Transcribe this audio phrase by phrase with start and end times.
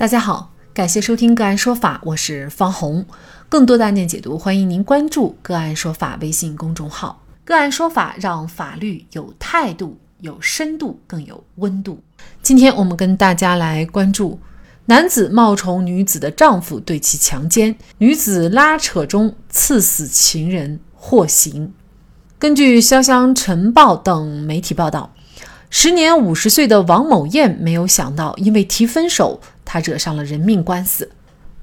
[0.00, 3.04] 大家好，感谢收听个案说法，我是方红。
[3.50, 7.22] 更多的案件解读，欢迎您关注个案说法微信公众号。
[7.44, 12.02] 个案说法让法律有态度、有深度、更有温度。
[12.40, 14.40] 今天我们跟大家来关注：
[14.86, 21.74] 男子冒充女子的丈夫对其强奸，女子拉扯中刺死情人获刑。
[22.38, 25.12] 根据潇湘晨报等媒体报道，
[25.68, 29.38] 时年五十岁的王某艳没有想到，因为提分手。
[29.72, 31.12] 他惹上了人命官司。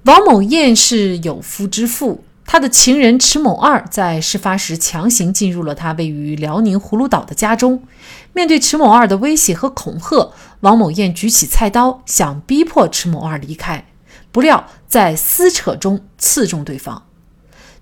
[0.04, 7.83] 王某艳是有夫之妇，他的情人迟某二在事发时强行进入了他位于辽宁葫芦岛的家中。
[8.32, 13.86] 面对迟某二的威胁和恐吓，王某艳举起菜刀想逼迫迟某二离开，
[14.32, 17.04] 不料在撕扯中刺中对方。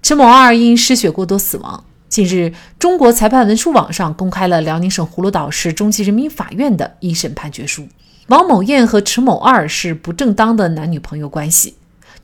[0.02, 1.84] 迟某二因失血过多死亡。
[2.10, 7.88] 近日，中国裁判文书网上公开了辽宁省葫芦岛市中级人民法院的一审判决书。
[8.28, 11.76] 王某艳和迟某二是不正当的男女朋友关系。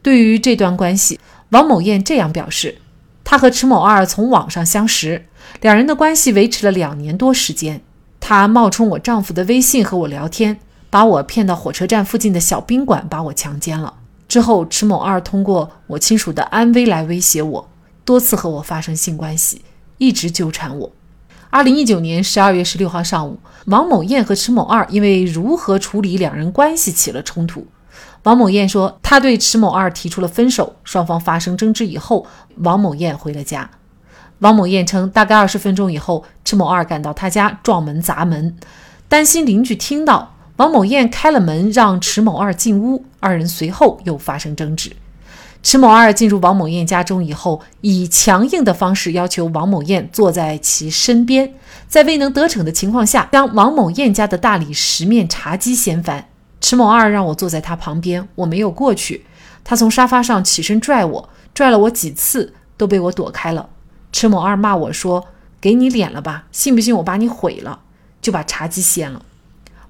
[0.02, 1.20] 对于这段关系，
[1.50, 2.80] 王某艳这样表示：
[3.24, 5.28] 她和迟某二从网上相识，
[5.62, 7.82] 两人的关系维持了两年多时间。
[8.20, 13.94] 她冒充我丈夫的微信和我聊天，把我骗到火车站附近的小宾馆，把我强奸了。
[14.28, 17.70] 之后，迟某二通过我亲属的安危来威胁我，
[18.04, 19.62] 多次和我发生性关系，
[20.00, 20.92] 一直纠缠我。
[21.52, 27.68] 二零一九年十二月十六号上午，王某艳和迟某二因为如何处理两人关系起了冲突。
[28.24, 32.26] 王某艳说，他对迟某二提出了分手，双方发生争执以后，
[32.60, 33.70] 王某艳回了家。
[34.40, 38.56] 王某艳称，大概二十分钟以后，迟某二赶到他家撞门砸门，
[39.10, 44.94] 担心邻居听到，王某艳开了门让迟某二进屋，二人随后又发生争执。
[45.64, 51.54] 池某二进入王某艳家中以后，以强硬的方式要求王某艳坐在其身边，
[51.88, 56.28] 在未能得逞的情况下，将王某艳家的大理石面茶几掀翻。
[56.60, 59.26] 池某二让我坐在他旁边，我没有过去。
[59.64, 63.70] 他从沙发上起身拽我，拽了我几次，都被我躲开了。
[64.12, 65.28] 池某二骂我说
[65.62, 66.46] ：“给你脸了吧？
[66.52, 67.82] 信不信我把你毁了？”
[68.20, 69.24] 就把茶几掀了。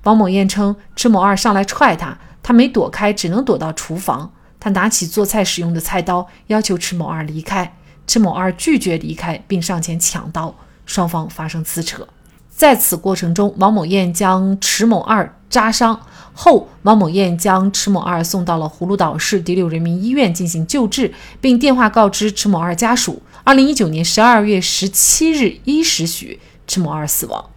[0.04, 4.34] 王某艳称，池某二上来踹他，他没躲开，只能躲到厨房。
[4.62, 7.76] 他拿起做菜使用的菜刀，要求迟某二离开。
[8.06, 10.54] 迟某二拒绝离开，并上前抢刀，
[10.86, 12.08] 双方发生撕扯。
[12.50, 16.00] 在此过程中，王某艳将迟某二扎伤
[16.34, 23.22] 后，王某艳将迟某二送到了葫芦岛市第六人民医院进行救治，并电话告知迟某二家属。
[23.44, 27.50] 二零一九年十二月十七日一时许，迟某二死亡。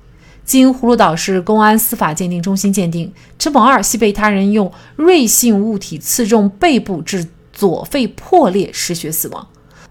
[0.44, 9.47] 经葫芦岛市公安司法鉴定中心鉴定，迟某二系被他人用锐性物体刺中背部，致左肺破裂失血死亡。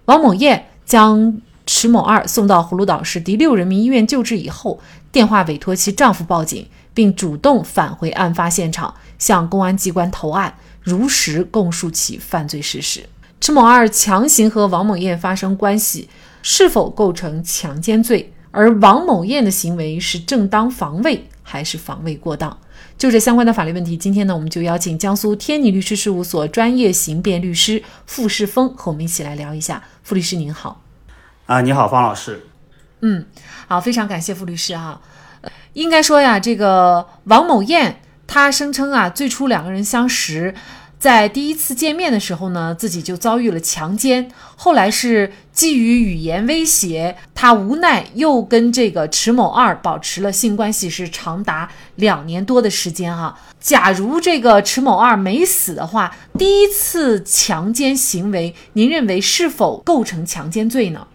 [0.05, 4.79] 王某艳将迟某二送到葫芦岛市第六人民医院救治以后，
[5.11, 13.07] 电话委托其丈夫报警，并主动返回案发现场，向公安机关投案，如实供述其犯罪事实。
[13.39, 16.09] 迟某二强行和王某艳发生关系，
[16.41, 18.32] 是否构成强奸罪？
[18.53, 22.55] 而王某艳的行为是正当防卫还是防卫过当？
[22.99, 29.83] 就这相关的法律问题，今天呢，我们就邀请江苏天尼律师事务所专业刑辩律师傅世峰和我们一起来聊一下。
[30.03, 30.83] 傅律师您好，
[31.47, 32.45] 啊，你好，方老师。
[33.01, 33.25] 嗯，
[33.67, 35.01] 好，非常感谢傅律师啊。
[35.73, 40.53] 应该说呀，这个王某艳她声称啊，最初两个人相识。
[41.03, 44.31] 在第一次见面的时候呢，自己就遭遇了强奸。
[44.55, 53.37] 后来是基于语言威胁，他无奈又跟这个迟某二保持了性关系，是长达两年多的时间哈。
[53.59, 61.07] 假如这个迟某二没死的话，第一次强奸行为，您认为是否构成强奸罪呢？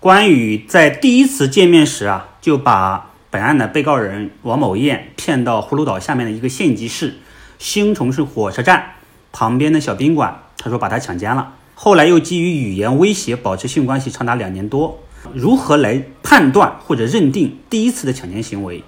[0.00, 7.18] 关于在第一次见面时啊，就把本案的被告人王某艳骗到葫芦岛下面的一个县级市
[7.60, 8.90] 兴城市火车站。
[9.34, 15.00] 旁边的小宾馆，他说把他强奸了，后来又基于语言威胁保持性关系长达两年多。
[15.32, 18.84] 如何来判断或者认定第一次的强奸行为？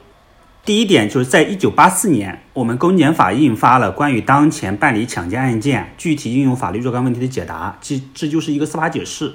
[0.64, 9.32] 第一点就是在一九八四年，我们公检法印发了关于当前办理强奸案件具体应用法律若干问题的解答，这这就是一个司法解释。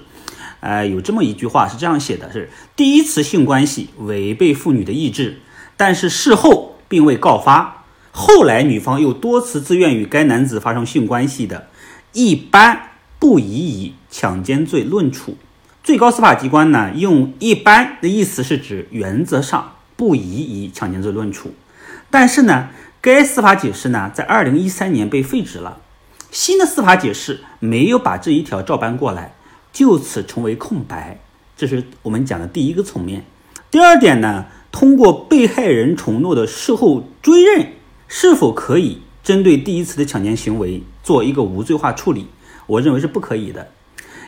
[0.62, 5.42] 呃，有这么一句话是这样写的：是第一次性关系违背妇女的意志，
[5.76, 7.81] 但是事后并未告发。
[8.12, 11.68] 后来，女方又多次自愿与该男子发生性关系的，
[12.12, 15.38] 一般不宜以强奸罪论处。
[15.84, 21.54] 最高司法机关呢，用“一般”的意思是指原则上不宜以强奸罪论处。
[22.10, 22.70] 但是呢，
[23.00, 25.80] 该司法解释呢，在二零一三年被废止了。
[26.30, 29.34] 新的司法解释没有把这一条照搬过来，
[29.74, 31.20] 就此成为空白。
[31.58, 33.26] 这是我们讲的第一个层面。
[33.72, 37.68] 第二点呢，通过被害人承诺的事后追认。
[38.14, 42.28] 是否可以针对第一次的强奸行为做一个无罪化处理，
[42.68, 43.70] 我认为是不可以的。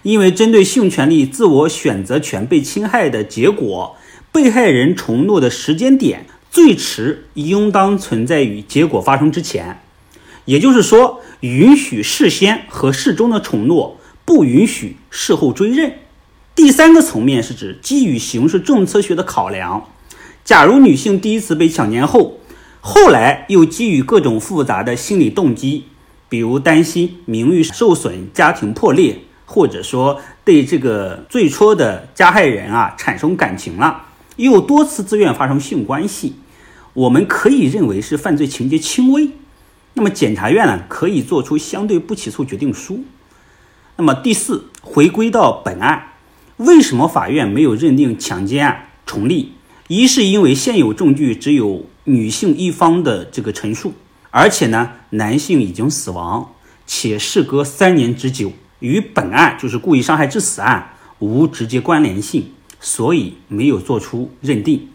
[0.04, 3.98] 因为针对性权利自我选择权被侵害的结果，
[4.32, 9.82] 被害人承诺的时间点最迟应当存在于结果发生之前，
[10.46, 15.96] 也就是说，允许事先和事中的承诺，不允许事后追认。
[16.56, 19.90] 第三个层面是指基于刑事政策学的考量，
[20.46, 22.40] 假如女性第一次被强奸后，
[22.86, 25.86] 后来又基于各种复杂的心理动机，
[26.28, 29.22] 比如担心名誉受损、家庭破裂。
[29.46, 34.06] 或者说对这个最初的加害人啊产生感情了，
[34.38, 36.38] 又多次自愿发生性关系，
[36.94, 39.30] 我们可以认为是犯罪情节轻微，
[39.94, 43.04] 那么检察院呢可以做出相对不起诉决定书。
[43.98, 46.14] 那么第四，回归到本案，
[46.58, 49.52] 为什么法院没有认定强奸案成立？
[49.88, 53.94] 一是因为现有证据只有女性一方的这个陈述，
[54.30, 56.54] 而且呢男性已经死亡，
[56.88, 58.54] 且事隔三年之久。
[58.80, 62.52] 与本案就是故意伤害致死案无直接关联性，
[62.82, 64.90] 所以没有做出认定。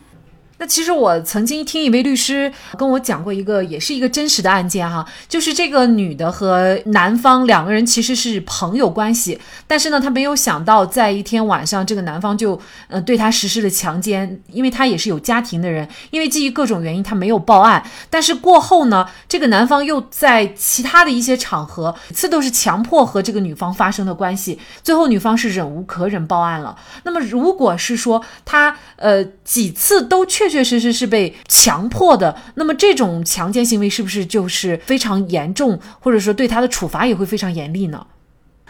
[0.59, 26.77] 那其实我曾经听一位律师跟我讲过一个，也是一个真实的案件哈，就是这个女的和男方两个人其实是朋友关系，但是呢，他没有想到在一天晚上，这个男方就呃对她实施了强奸，因为他也是有家庭的人，因为基于各种原因他没有报案，但是过后呢，这个男方又在其他的一些场合，每次都是强迫和这个女方发生的关系，最后女方是忍无可忍报案了。
[27.05, 38.07] 那么如果是说他呃几次都确确确实实是被强迫的，那么这种强奸行为是不是就是非常严重，或者说对他的处罚也会非常严厉呢？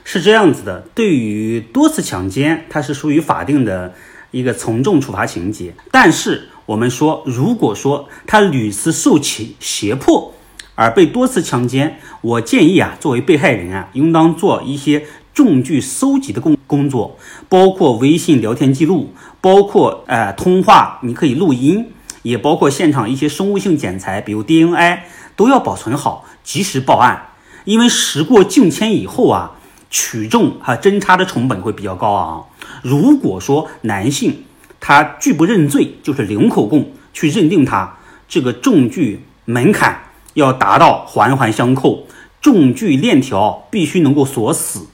[0.02, 3.94] 是这样子的，对于多次强奸，它是属于法定的
[4.32, 5.74] 一个从重处罚情节。
[5.92, 10.34] 但是我们说，如果说他屡次受其胁迫
[10.74, 17.16] 而被多次强奸，我建议啊，作为被害人啊，应当做一些证据搜集的工工作，
[17.48, 19.12] 包括微信聊天记录。
[19.48, 21.90] 包括呃通话，你可以录音，
[22.20, 25.04] 也包括现场一些生物性检材，比如 DNA
[25.36, 27.28] 都要保存好，及时报案。
[27.64, 29.52] 因为时过境迁以后啊，
[29.88, 32.44] 取证和侦查的成本会比较高昂。
[32.82, 34.44] 如果说男性
[34.80, 37.96] 他拒不认罪，就是零口供去认定他，
[38.28, 40.02] 这个证据门槛
[40.34, 42.06] 要达到环环相扣，
[42.42, 44.88] 证据链条必须能够锁死，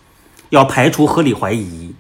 [0.50, 1.92] 要排除合理怀疑。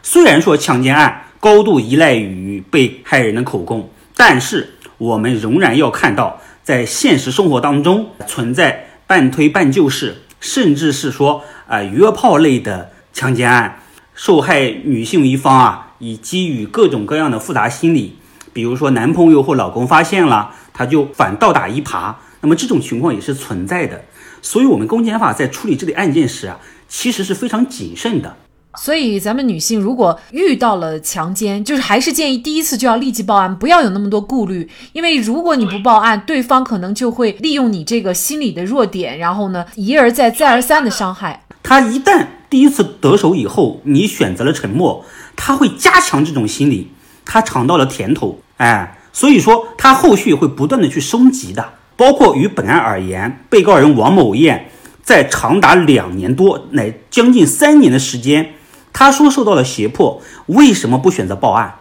[0.00, 1.24] 虽然说强奸案。
[1.40, 13.80] 高度依赖于被害人的口供，但是我们仍然要看到，在现实生活当中存在半推半就式，甚至是说啊约炮类的强奸案，
[14.14, 18.16] 受害女性一方啊，以基于各种各样的复杂心理，
[18.52, 24.04] 比如说男朋友或老公发现了，他就反倒打一耙，那么这种情况也是存在的。
[24.40, 26.58] 所以，我们公检法在处理这类案件时啊，
[26.88, 28.36] 其实是非常谨慎的。
[28.76, 34.68] 所以，咱们女性如果遇到了强奸，就是还是建议第一次就要立即报案，不要有那么多顾虑。
[34.92, 41.44] 因为如果你不报案，对方可能就会利用你这个心理的弱点，然后呢一而再、再而三的伤害。
[41.62, 45.04] 他一旦第一次得手以后，你选择了沉默，
[45.34, 46.92] 他会加强这种心理，
[47.24, 51.72] 他尝到了甜头，哎，所以说他后续会不断的去升级的。
[51.96, 54.70] 包括与本案而言，被告人王某艳
[55.02, 58.54] 在长达两年多乃将近三年的时间。
[58.98, 61.76] 他说受到了胁迫，为什么不选择报案？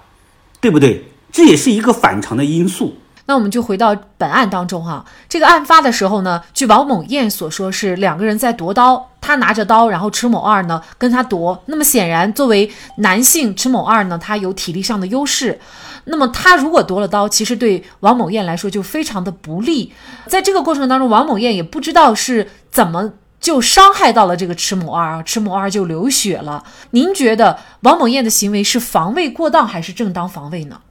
[0.62, 1.12] 对不对？
[1.32, 2.98] 这也是一个反常的因素。
[3.26, 11.60] 那我们就回到本案当中哈，这个案发的时候呢，据王某艳所说是两个人在夺刀，他拿着刀，然后迟某二呢跟他夺。
[11.66, 15.60] 那么显然，作为男性，迟某二呢他有体力上的优势，
[16.04, 19.92] 那么他如果夺了刀，其实对王某艳来说就非常的不利。
[20.28, 23.14] 在这个过程当中，王某艳也不知道是怎么。
[23.40, 26.64] 就伤害到了这个迟某二啊，迟某二就流血了。
[26.92, 30.82] 您觉得王某艳的行为是防卫过当还是正当防卫呢？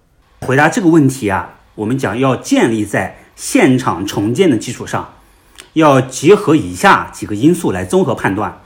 [0.41, 5.15] 回答这个问题啊，我们讲要建立在现场重建的基础上，
[5.75, 8.61] 要结合以下几个因素来综合判断。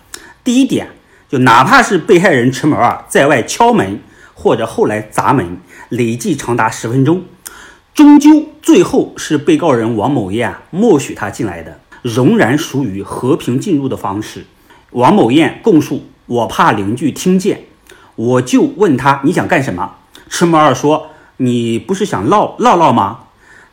[0.45, 0.91] 第一点，
[1.29, 4.01] 就哪怕是被害人迟某二在外敲门
[4.35, 5.59] 或者后来砸门，
[5.89, 7.25] 累计长达十分钟，
[7.95, 11.81] 终究最后是被告人王某艳默许他进来的。
[12.03, 14.47] 仍然属于和平进入的方式。
[14.93, 17.65] 王某艳供述：“我怕邻居听见，
[18.17, 19.97] 我就问他你想干什么。”
[20.29, 23.21] 迟某二说：“你不是想唠唠唠吗？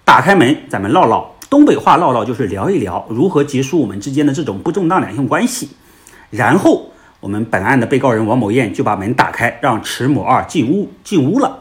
[0.03, 1.31] 打开门，咱们唠唠。
[1.49, 5.69] 东北话唠唠就是聊一聊如何结束我们之间的这种不正当两性关系。”
[6.29, 6.91] 然后，
[7.21, 11.59] 我们本案的被告人王某艳就把门打开，让迟某二进屋进屋了。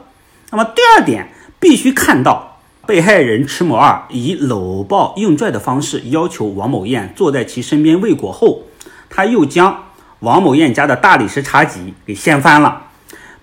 [0.51, 1.29] 那么第二点，
[1.61, 2.56] 必须看到
[2.87, 8.63] 被害人迟某二以搂抱硬拽的方式要求王某艳坐在其身边未果后，
[9.11, 9.87] 他又将
[10.21, 12.85] 王某艳家的大理石茶几给掀翻了。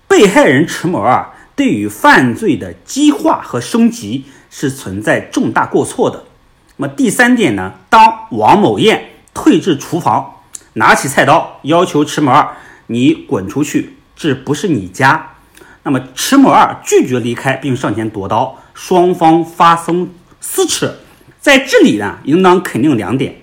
[0.08, 6.24] 被害人迟某二对于犯罪的激化和升级是存在重大过错的。
[6.76, 7.74] 那么第三点呢？
[7.88, 10.36] 当王某艳退至厨房，
[10.74, 12.56] 拿起菜刀要求迟某二
[12.88, 15.34] ：“你滚出去，这不是你家。”
[15.84, 20.96] 那么迟某二拒绝离开，并上前夺刀，双方发生撕扯。
[21.40, 23.36] 在这里呢，应当肯定两点：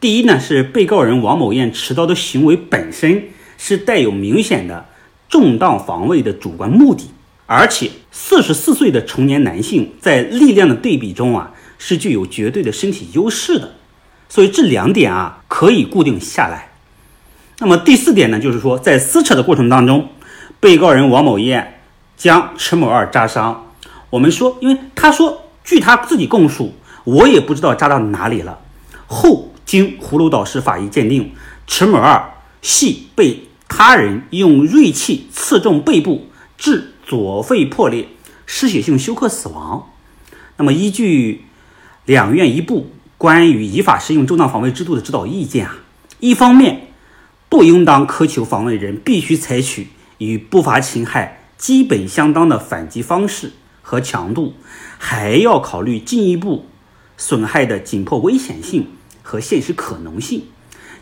[0.00, 3.24] 第一呢，是被告人王某艳持刀的行为本身
[3.58, 4.86] 是带有明显的
[5.28, 7.10] 正当防卫的主观目的，
[7.46, 11.52] 而且四十四岁的成年男性在力量的对比中啊。
[11.80, 13.76] 是具有绝对的身体优势的，
[14.28, 16.70] 所以这两点啊可以固定下来。
[17.60, 20.08] 那么第四点呢，就是说在撕扯的过程当中，
[20.58, 21.80] 被告人王某艳
[22.16, 23.67] 将迟某二扎伤。
[24.10, 26.74] 我们说，因为他说，据他自己供述，
[27.04, 28.58] 我也不知道扎到哪里了。
[29.06, 31.32] 后经葫芦岛市法医鉴定，
[31.66, 38.08] 迟某二系被他人用锐器刺中背部，致左肺破裂，
[38.46, 39.90] 失血性休克死亡。
[40.56, 41.44] 那么依据。
[42.08, 45.76] 两院一部关于依法适用正当防卫制度的指导意见啊，
[46.20, 46.86] 一方面
[47.50, 53.52] 不应当苛求防卫人必须采取与不法侵害基本相当的反击方式
[53.88, 54.52] 和强度，
[54.98, 56.66] 还要考虑进一步
[57.16, 58.88] 损害的紧迫危险性
[59.22, 60.44] 和现实可能性。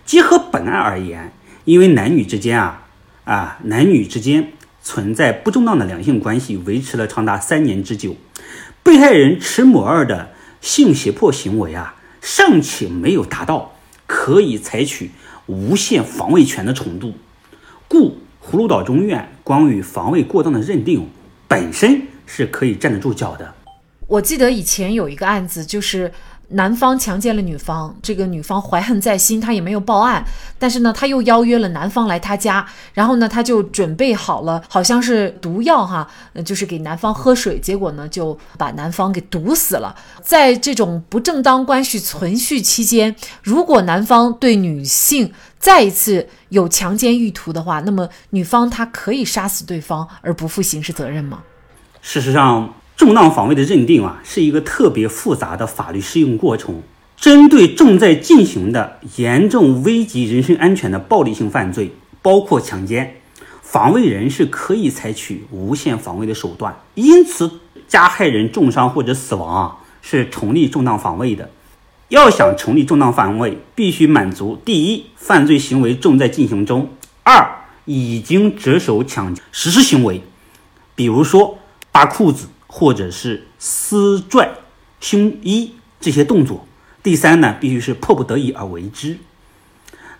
[0.04, 1.32] 结合本案而言，
[1.64, 2.86] 因为男女之间啊
[3.24, 4.52] 啊男女之间
[4.84, 8.14] 存在不正当的两性关系，维持了长达三年之久，
[8.84, 10.30] 被害人迟某二的。
[10.60, 13.74] 性胁迫行为啊，尚且没有达到
[14.06, 15.10] 可以采取
[15.46, 17.14] 无限防卫权的程度，
[17.86, 21.08] 故葫芦岛中院关于防卫过当的认定
[21.46, 23.54] 本身是可以站得住脚的。
[24.06, 26.12] 我记得以前有一个案子，就是。
[26.50, 30.24] 男方强奸了女方，这个女方怀恨在心，她也没有报案，
[30.60, 32.64] 但是呢，她又邀约了男方来她家，
[32.94, 36.08] 然后呢，她就准备好了，好像是毒药哈，
[36.46, 39.92] 就是给男方喝水，结果呢，就把男方给毒死了。
[40.22, 51.42] 在这种不正当关系存续期间，如果男方对女性再一次有强奸意图的话，那么女方她可以杀死对方而不负刑事责任吗？
[52.08, 52.72] 事实上。
[52.96, 56.80] 正当防卫的认定啊，是一个特别复杂的法律适用过程。
[57.14, 63.16] 针对正在进行的严重危及人身安全的暴力性犯罪，包括强奸，
[63.60, 66.74] 防卫人是可以采取无限防卫的手段。
[66.94, 67.50] 因此，
[67.86, 71.50] 加害人重伤或者死亡啊，是成立正当防卫的。
[72.08, 76.86] 要想成立正当防卫，必须满足：第一，犯罪行为正在进行中；
[77.24, 77.46] 二，
[77.84, 80.22] 已经着手抢实施行为，
[80.94, 81.58] 比如说
[81.96, 82.48] 扒裤子。
[82.68, 84.50] 或者是撕拽
[85.00, 86.66] 胸衣这些动作，
[87.02, 89.16] 第三呢，必须是迫不得已而为之。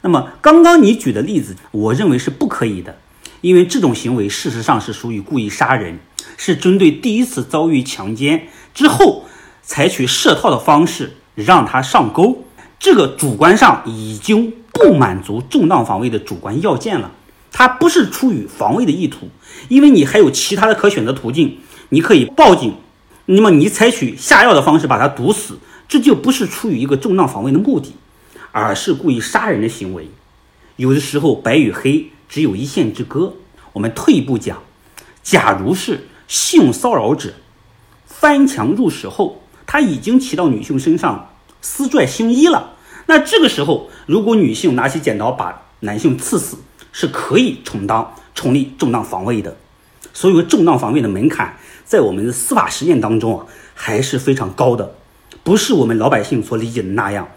[0.01, 2.97] 那么刚刚你举的例子，我认为是不可以的，
[3.43, 5.99] 因为这种行为事实上是属于故意杀人，
[6.39, 9.27] 是针对第一次遭遇强奸之后，
[9.61, 12.45] 采取设套的方式让他上钩，
[12.79, 17.11] 这个主观上已经不满足正当防卫的主观要件了，
[17.59, 19.31] 他不是出于防卫的意图，
[19.69, 21.57] 因为你还有其他的可选择途径。
[21.89, 22.75] 你可以报警，
[23.25, 25.59] 那么你采取下药的方式把他毒死，
[25.89, 27.95] 这就不是出于一个正当防卫的目的，
[28.53, 30.11] 而是故意杀人的行为。
[30.77, 33.33] 有的时候白与黑只有一线之隔。
[33.73, 34.63] 我们退一步讲，
[35.23, 37.33] 假如是性骚扰者
[38.05, 41.31] 翻墙入室后，他已经骑到女性身上
[41.63, 42.75] 撕拽胸衣了，
[43.07, 46.59] 那这个时候如果女性拿起剪刀把男性刺死，
[46.97, 49.55] 是可以充当成立正当防卫的。
[50.15, 51.55] 所以正当防卫的门槛。
[51.85, 54.95] 在我们的司法实践当中啊，还是非常高的，
[55.45, 57.29] 不是我们老百姓所理解的那样。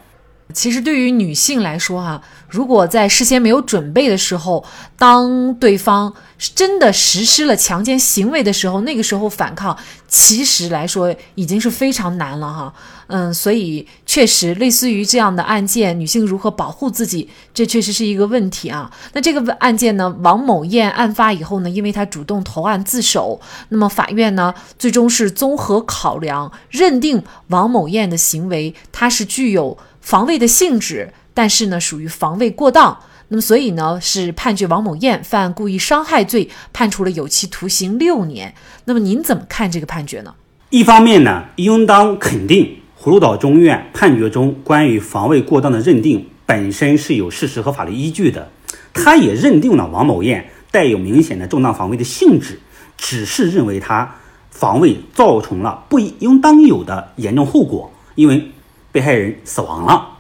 [0.51, 4.66] 其实对于女性来说哈，如果在事先没有准备的时候，
[4.98, 6.12] 当对方
[6.56, 12.74] 真的实施了强奸行为的时候，那个时候反抗，其实来说已经是非常难了哈。
[13.12, 18.89] 嗯，所以确实类似于这样的案件，女性如何保护自己，这确实是一个问题啊。
[19.13, 33.00] 那这个案件呢，王某艳案发以后呢，因为她主动投案自首，那么法院呢，最终是综合考量，认定王某艳的行为，她是具有防卫的性质，但是呢，属于防卫过当。
[33.30, 38.54] 那么，所以呢，是判决王某艳犯故意伤害罪，判处了有期徒刑六年。
[38.86, 40.36] 那么，您怎么看这个判决呢？
[40.70, 42.78] 一方面呢，应当肯定。
[43.01, 48.50] 葫芦岛中院判决中关于防卫过当的认定本身是有事实和法律依据的，
[48.94, 52.60] 他也认定了王某艳带有明显的正当防卫的性质，
[52.98, 54.15] 只是认为他
[54.51, 58.51] 防卫造成了不应当有的严重后果，因为
[58.91, 60.18] 被害人死亡了。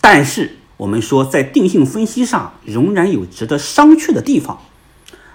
[0.00, 4.58] 但是我们说，在定性分析上仍然有值得商榷的地方，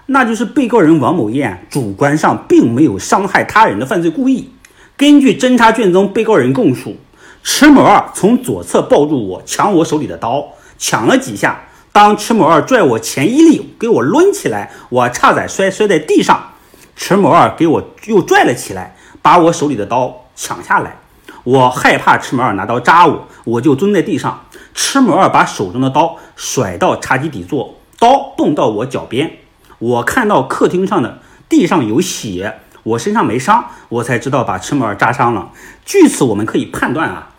[0.06, 4.50] 那就是被告人王某艳主观上并没有伤害他人的犯罪故意。
[4.98, 6.96] 根据侦查卷宗被告人供述，
[7.44, 10.44] 迟某二从左侧抱住我，抢我手里的刀，
[10.76, 11.66] 抢了几下。
[11.92, 16.54] 当迟某二拽我前衣领，给我抡起来，我差点摔摔在地上。
[16.96, 20.96] 迟某二给我又拽了起来，把我手里的刀抢下来。
[21.44, 24.46] 我害怕迟某二拿刀扎我，我就蹲在地上。
[24.74, 29.38] 迟某二把手中的刀甩到茶几底座，刀蹦到我脚边。
[29.78, 32.58] 我看到客厅上的地上有血。
[32.88, 35.50] 我身上没伤，我才知道把迟某二扎伤了。
[35.84, 37.34] 据此，我们可以判断啊，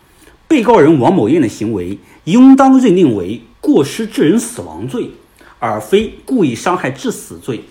[0.46, 5.10] 被告人王某艳的行为应当认定为过失致人死亡罪，
[5.58, 7.64] 而非故意伤害致死罪。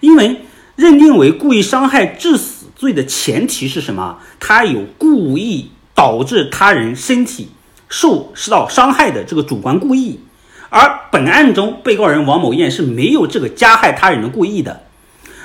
[0.00, 0.42] 因为
[0.76, 4.18] 认定为故意伤害致死罪的前提是什么？
[4.38, 7.48] 他有故意导致他人身体
[7.88, 10.20] 受受到伤害的这个主观故意，
[10.68, 14.82] 而本案中被告人王某艳是没有这个加害他人的故意的。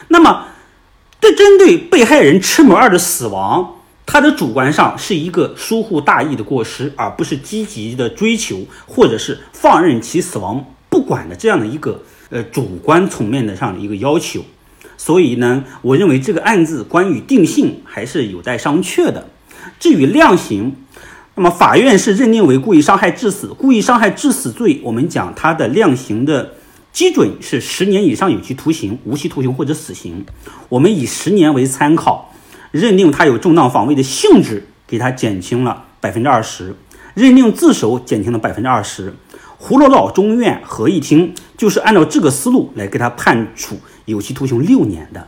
[0.09, 0.47] 那么。
[1.33, 14.41] 针对被害人迟某二的死亡，他的主观上是一个疏忽大意的过失，而不是积极的追求或者是放任其死亡不管的这样的一个呃主观层面的上的一个要求。
[14.97, 19.27] 所以呢，我认为这个案子关于定性还是有待商榷的。
[19.79, 20.75] 至于量刑，
[21.35, 26.53] 那么法院是认定为故意伤害致死，故意伤害致死罪，我们讲它的量刑的。
[26.91, 30.25] 基准是十年以上有期徒刑、无期徒刑或者死刑。
[30.69, 32.33] 我们以十年为参考，
[32.71, 36.73] 认定他有正当防卫的性质，给他减轻了百分之二十；
[37.13, 39.13] 认定自首减轻了百分之二十。
[39.61, 45.27] 葫芦岛中院合议庭就是按照这个思路来给他判处有期徒刑六年的。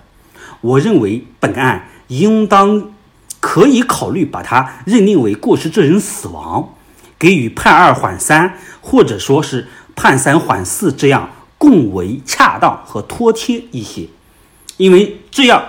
[0.62, 2.92] 我认为本案应当
[3.40, 6.76] 可以考虑把他认定为过失致人死亡，
[7.20, 11.30] 给予判二缓三，或者说是判三缓四这样。
[11.62, 14.10] 更为恰当和妥帖一些，
[14.78, 15.64] 因为这样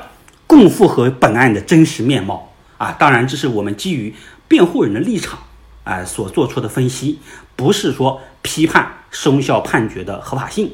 [0.47, 2.93] 更符合本案的真实面貌啊！
[2.93, 4.15] 当然，这是我们基于
[4.49, 5.39] 辩护人的立场
[5.85, 7.19] 啊所做出的分析，
[7.55, 10.73] 不是说批判生效判决的合法性。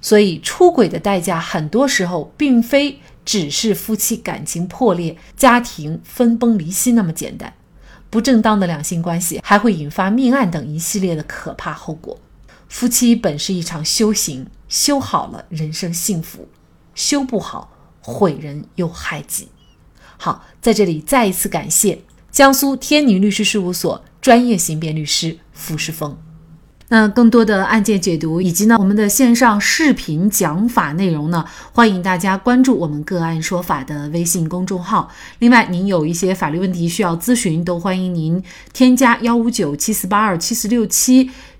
[0.00, 7.54] 所以，出轨的代价很多时候并非只是夫妻感情破裂、家庭分崩离析那么简单，
[8.10, 12.18] 不正当的两性关系还会引发命案等一系列的可怕后果。
[12.68, 16.48] 夫妻本是一场修行，修好了人生幸福，
[16.94, 19.48] 修不好毁人又害己。
[20.16, 22.00] 好，在这里再一次感谢
[22.30, 26.16] 江苏天宁律师事务所专业刑辩律师付世峰。
[26.90, 35.10] 那更多的案件解读以及呢我们的线上视频讲法内容呢，欢迎大家关注我们个案说法的微信公众号。
[35.38, 41.30] 另外，您有一些法律问题需要咨询，都欢迎您添加幺五九七四八二七四六七